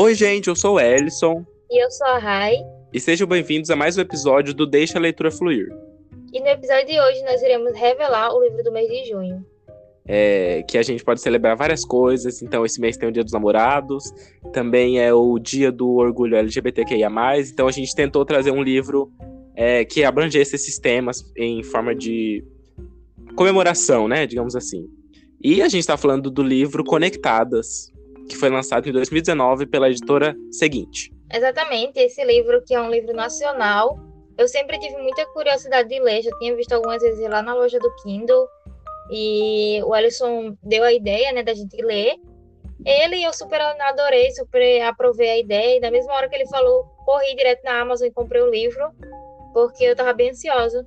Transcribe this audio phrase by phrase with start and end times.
[0.00, 1.44] Oi, gente, eu sou o Ellison.
[1.68, 2.54] E eu sou a Rai.
[2.94, 5.66] E sejam bem-vindos a mais um episódio do Deixa a Leitura Fluir.
[6.32, 9.44] E no episódio de hoje nós iremos revelar o livro do mês de junho.
[10.06, 12.40] É, que a gente pode celebrar várias coisas.
[12.42, 14.04] Então, esse mês tem o Dia dos Namorados,
[14.52, 17.10] também é o Dia do Orgulho LGBTQIA.
[17.52, 19.10] Então, a gente tentou trazer um livro
[19.56, 22.44] é, que abrangesse esses temas em forma de
[23.34, 24.28] comemoração, né?
[24.28, 24.88] Digamos assim.
[25.42, 27.92] E a gente está falando do livro Conectadas,
[28.28, 31.12] que foi lançado em 2019 pela editora Seguinte.
[31.32, 33.98] Exatamente, esse livro que é um livro nacional.
[34.36, 37.78] Eu sempre tive muita curiosidade de ler, já tinha visto algumas vezes lá na loja
[37.78, 38.46] do Kindle.
[39.10, 42.14] E o Alisson deu a ideia, né, da gente ler.
[42.84, 45.76] Ele eu super adorei, super aprovei a ideia.
[45.76, 48.92] E na mesma hora que ele falou, corri direto na Amazon e comprei o livro,
[49.52, 50.86] porque eu tava bem ansiosa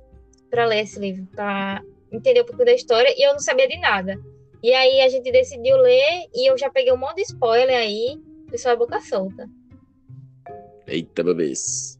[0.50, 3.12] para ler esse livro, para entender um pouco da história.
[3.16, 4.16] E eu não sabia de nada.
[4.62, 8.16] E aí a gente decidiu ler e eu já peguei um monte de spoiler aí,
[8.50, 9.48] pessoal, a boca solta.
[10.86, 11.98] Eita, bebês.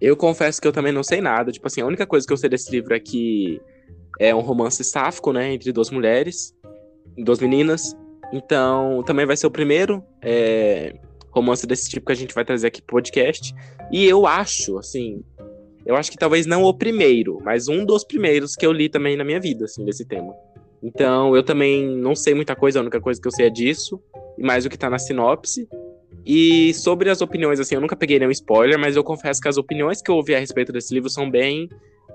[0.00, 1.50] Eu confesso que eu também não sei nada.
[1.50, 3.60] Tipo assim, a única coisa que eu sei desse livro é que
[4.20, 5.52] é um romance sáfico, né?
[5.52, 6.54] Entre duas mulheres,
[7.16, 7.96] duas meninas.
[8.32, 10.94] Então, também vai ser o primeiro é,
[11.30, 13.54] romance desse tipo que a gente vai trazer aqui pro podcast.
[13.90, 15.24] E eu acho, assim,
[15.84, 19.16] eu acho que talvez não o primeiro, mas um dos primeiros que eu li também
[19.16, 20.34] na minha vida, assim, desse tema.
[20.82, 24.00] Então, eu também não sei muita coisa, a única coisa que eu sei é disso,
[24.38, 25.68] e mais o que tá na sinopse.
[26.24, 29.56] E sobre as opiniões, assim, eu nunca peguei nenhum spoiler, mas eu confesso que as
[29.56, 31.68] opiniões que eu ouvi a respeito desse livro são bem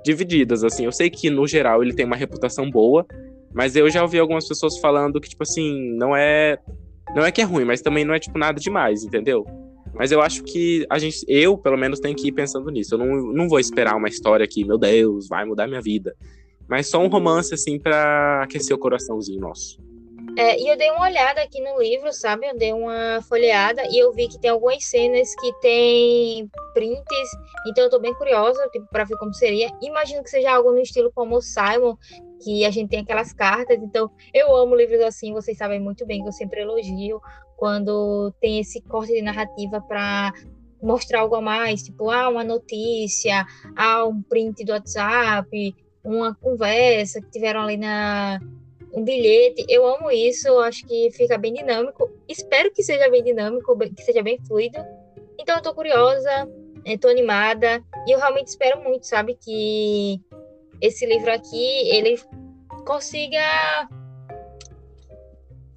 [0.03, 0.85] divididas, assim.
[0.85, 3.05] Eu sei que, no geral, ele tem uma reputação boa,
[3.53, 6.57] mas eu já ouvi algumas pessoas falando que, tipo assim, não é.
[7.15, 9.45] Não é que é ruim, mas também não é, tipo, nada demais, entendeu?
[9.93, 12.95] Mas eu acho que a gente, eu, pelo menos, tenho que ir pensando nisso.
[12.95, 16.15] Eu não, não vou esperar uma história que, meu Deus, vai mudar minha vida.
[16.67, 19.77] Mas só um romance, assim, para aquecer o coraçãozinho nosso.
[20.37, 22.47] É, e eu dei uma olhada aqui no livro, sabe?
[22.47, 27.29] Eu dei uma folheada e eu vi que tem algumas cenas que tem prints,
[27.67, 29.69] então eu tô bem curiosa, tipo, para ver como seria.
[29.81, 31.95] Imagino que seja algo no estilo como o Simon,
[32.41, 36.21] que a gente tem aquelas cartas, então eu amo livros assim, vocês sabem muito bem
[36.21, 37.19] que eu sempre elogio
[37.57, 40.33] quando tem esse corte de narrativa para
[40.81, 43.45] mostrar algo a mais, tipo, ah, uma notícia,
[43.75, 48.39] ah, um print do WhatsApp, uma conversa que tiveram ali na
[48.93, 49.65] um bilhete.
[49.69, 52.09] Eu amo isso, acho que fica bem dinâmico.
[52.27, 54.77] Espero que seja bem dinâmico, que seja bem fluido.
[55.39, 56.47] Então eu tô curiosa,
[56.85, 60.19] estou tô animada e eu realmente espero muito, sabe, que
[60.79, 62.19] esse livro aqui ele
[62.85, 63.39] consiga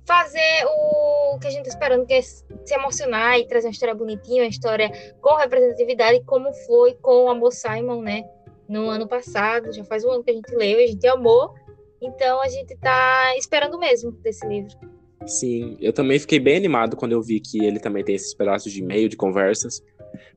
[0.07, 3.95] fazer o que a gente tá esperando, que é se emocionar e trazer uma história
[3.95, 4.91] bonitinha, uma história
[5.21, 8.25] com representatividade, como foi com o Amor Simon, né?
[8.69, 11.55] No ano passado, já faz um ano que a gente leu, a gente amou,
[12.01, 14.75] então a gente está esperando mesmo desse livro.
[15.27, 18.71] Sim, eu também fiquei bem animado quando eu vi que ele também tem esses pedaços
[18.71, 19.83] de e-mail, de conversas,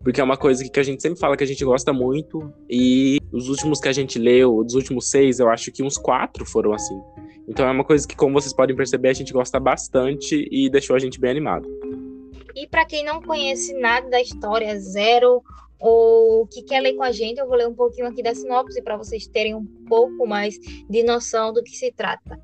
[0.02, 3.20] porque é uma coisa que a gente sempre fala que a gente gosta muito, e
[3.32, 6.74] os últimos que a gente leu, dos últimos seis, eu acho que uns quatro foram
[6.74, 7.00] assim.
[7.48, 10.96] Então é uma coisa que, como vocês podem perceber, a gente gosta bastante e deixou
[10.96, 11.68] a gente bem animado.
[12.56, 15.44] E para quem não conhece nada da história, zero
[15.80, 18.82] ou que quer ler com a gente, eu vou ler um pouquinho aqui da sinopse
[18.82, 20.58] para vocês terem um pouco mais
[20.90, 22.40] de noção do que se trata.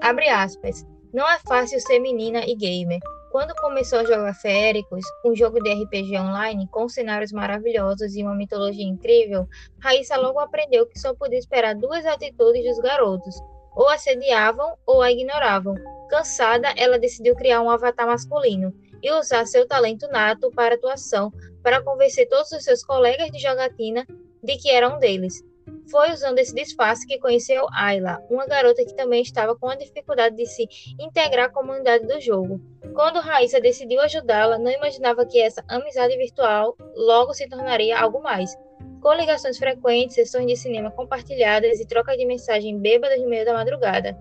[0.00, 0.84] Abre aspas.
[1.12, 3.00] Não é fácil ser menina e gamer.
[3.30, 8.34] Quando começou a jogar Féricos, um jogo de RPG online com cenários maravilhosos e uma
[8.34, 9.46] mitologia incrível,
[9.78, 13.34] Raíssa logo aprendeu que só podia esperar duas atitudes dos garotos:
[13.74, 15.74] ou assediavam ou a ignoravam.
[16.08, 18.72] Cansada, ela decidiu criar um avatar masculino
[19.06, 24.04] e usar seu talento nato para atuação para convencer todos os seus colegas de jogatina
[24.42, 25.44] de que era um deles.
[25.88, 30.34] Foi usando esse disfarce que conheceu Ayla, uma garota que também estava com a dificuldade
[30.34, 30.66] de se
[30.98, 32.60] integrar à comunidade do jogo.
[32.94, 38.56] Quando Raíssa decidiu ajudá-la, não imaginava que essa amizade virtual logo se tornaria algo mais.
[39.00, 43.52] Com ligações frequentes, sessões de cinema compartilhadas e troca de mensagem bêbadas no meio da
[43.52, 44.18] madrugada.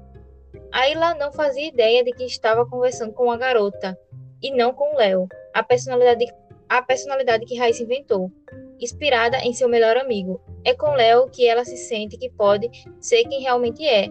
[0.71, 3.97] Ayla não fazia ideia de que estava conversando com uma garota,
[4.45, 6.27] e não com Léo, a personalidade
[6.69, 8.31] a personalidade que Raíssa inventou,
[8.79, 10.41] inspirada em seu melhor amigo.
[10.63, 12.69] É com Léo que ela se sente que pode
[12.99, 14.07] ser quem realmente é,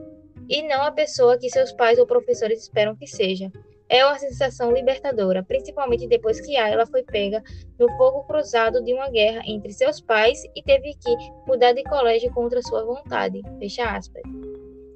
[0.48, 3.50] e não a pessoa que seus pais ou professores esperam que seja.
[3.88, 7.42] É uma sensação libertadora, principalmente depois que ela foi pega
[7.78, 11.16] no fogo cruzado de uma guerra entre seus pais e teve que
[11.46, 13.42] mudar de colégio contra sua vontade.
[13.58, 14.22] Fecha aspas.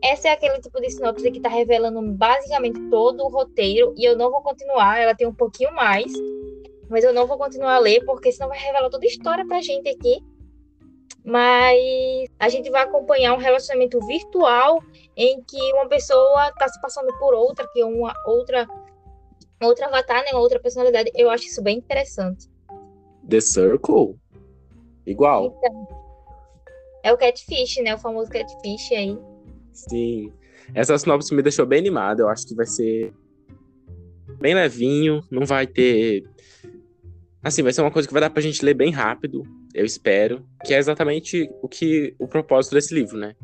[0.09, 4.17] Essa é aquele tipo de sinopse que está revelando basicamente todo o roteiro e eu
[4.17, 6.11] não vou continuar, ela tem um pouquinho mais,
[6.89, 9.61] mas eu não vou continuar a ler, porque senão vai revelar toda a história pra
[9.61, 10.25] gente aqui.
[11.23, 14.83] Mas a gente vai acompanhar um relacionamento virtual
[15.15, 18.67] em que uma pessoa está se passando por outra, que uma outra
[19.61, 20.31] outro avatar, né?
[20.33, 21.11] Outra personalidade.
[21.15, 22.49] Eu acho isso bem interessante.
[23.29, 24.17] The Circle?
[25.05, 25.59] Igual.
[25.59, 25.89] Então,
[27.03, 27.95] é o Catfish, né?
[27.95, 29.19] O famoso Catfish aí.
[29.89, 30.33] Sim.
[30.75, 32.23] Essa sinopse me deixou bem animada.
[32.23, 33.13] Eu acho que vai ser
[34.41, 36.25] bem levinho, não vai ter.
[37.43, 39.43] Assim, vai ser uma coisa que vai dar pra gente ler bem rápido,
[39.73, 43.35] eu espero, que é exatamente o que o propósito desse livro, né?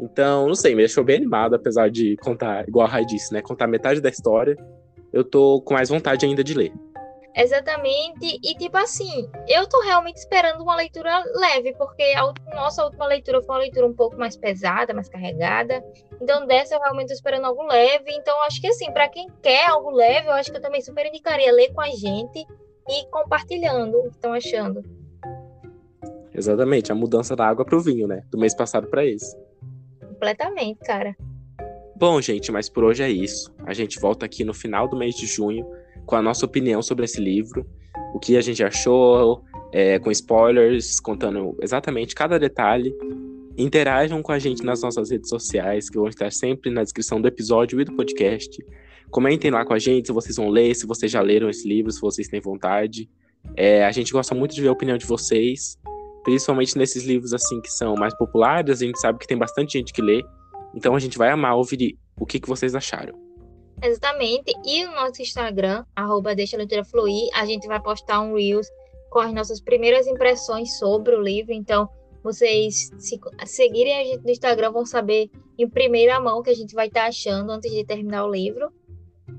[0.00, 3.40] Então, não sei, me deixou bem animado, apesar de contar, igual a Rai disse, né?
[3.40, 4.56] Contar metade da história.
[5.12, 6.72] Eu tô com mais vontade ainda de ler.
[7.34, 13.06] Exatamente, e tipo assim, eu tô realmente esperando uma leitura leve, porque a nossa última
[13.06, 15.82] leitura foi uma leitura um pouco mais pesada, mais carregada.
[16.20, 18.10] Então, dessa eu realmente tô esperando algo leve.
[18.12, 21.06] Então, acho que assim, para quem quer algo leve, eu acho que eu também super
[21.06, 22.44] indicaria ler com a gente
[22.88, 24.82] e compartilhando o que estão achando.
[26.34, 28.24] Exatamente, a mudança da água pro vinho, né?
[28.30, 29.36] Do mês passado para esse.
[30.00, 31.16] Completamente, cara.
[31.96, 33.54] Bom, gente, mas por hoje é isso.
[33.66, 35.66] A gente volta aqui no final do mês de junho
[36.10, 37.64] com a nossa opinião sobre esse livro,
[38.12, 42.92] o que a gente achou, é, com spoilers, contando exatamente cada detalhe.
[43.56, 47.28] Interajam com a gente nas nossas redes sociais, que vão estar sempre na descrição do
[47.28, 48.58] episódio e do podcast.
[49.08, 51.92] Comentem lá com a gente se vocês vão ler, se vocês já leram esse livro,
[51.92, 53.08] se vocês têm vontade.
[53.56, 55.78] É, a gente gosta muito de ver a opinião de vocês,
[56.24, 58.82] principalmente nesses livros assim que são mais populares.
[58.82, 60.24] A gente sabe que tem bastante gente que lê,
[60.74, 63.29] então a gente vai amar ouvir o que, que vocês acharam.
[63.82, 64.52] Exatamente.
[64.64, 68.66] E no nosso Instagram, arroba Deixa a Leitura Fluir, a gente vai postar um Reels
[69.10, 71.52] com as nossas primeiras impressões sobre o livro.
[71.52, 71.88] Então,
[72.22, 76.54] vocês se seguirem a gente no Instagram vão saber em primeira mão o que a
[76.54, 78.70] gente vai estar tá achando antes de terminar o livro.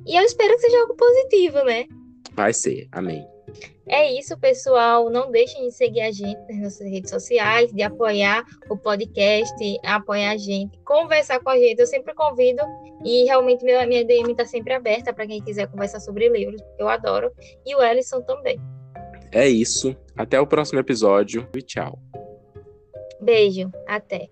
[0.05, 1.85] E eu espero que seja algo positivo, né?
[2.33, 2.87] Vai ser.
[2.91, 3.25] Amém.
[3.87, 5.09] É isso, pessoal.
[5.09, 9.53] Não deixem de seguir a gente nas nossas redes sociais, de apoiar o podcast,
[9.83, 11.79] apoiar a gente, conversar com a gente.
[11.79, 12.61] Eu sempre convido
[13.03, 16.87] e realmente minha, minha DM está sempre aberta para quem quiser conversar sobre livros, eu
[16.87, 17.31] adoro.
[17.65, 18.59] E o Ellison também.
[19.31, 19.95] É isso.
[20.15, 21.97] Até o próximo episódio e tchau.
[23.21, 23.71] Beijo.
[23.87, 24.29] Até.